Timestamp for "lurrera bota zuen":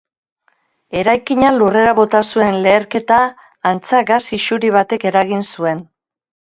1.59-2.59